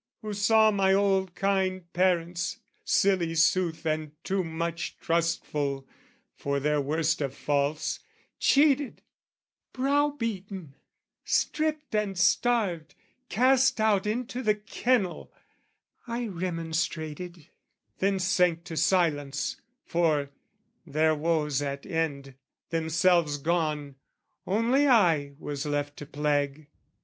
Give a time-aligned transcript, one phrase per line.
[0.23, 5.87] Who saw my old kind parents, silly sooth And too much trustful,
[6.33, 7.99] for their worst of faults,
[8.39, 9.03] Cheated,
[9.73, 10.73] brow beaten,
[11.23, 12.95] stripped and starved,
[13.29, 15.31] cast out Into the kennel:
[16.07, 17.49] I remonstrated,
[17.99, 20.31] Then sank to silence, for,
[20.83, 22.33] their woes at end,
[22.71, 23.97] Themselves gone,
[24.47, 26.65] only I was left to plague.